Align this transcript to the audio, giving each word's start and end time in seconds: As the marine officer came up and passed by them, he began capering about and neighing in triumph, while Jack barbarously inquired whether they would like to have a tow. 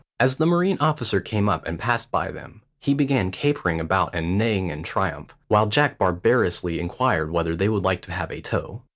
As 0.19 0.37
the 0.37 0.47
marine 0.47 0.79
officer 0.79 1.21
came 1.21 1.47
up 1.47 1.67
and 1.67 1.77
passed 1.77 2.09
by 2.09 2.31
them, 2.31 2.63
he 2.79 2.95
began 2.95 3.29
capering 3.29 3.79
about 3.79 4.15
and 4.15 4.35
neighing 4.35 4.69
in 4.71 4.81
triumph, 4.81 5.35
while 5.47 5.67
Jack 5.67 5.99
barbarously 5.99 6.79
inquired 6.79 7.29
whether 7.31 7.55
they 7.55 7.69
would 7.69 7.83
like 7.83 8.01
to 8.01 8.11
have 8.11 8.31
a 8.31 8.41
tow. 8.41 8.81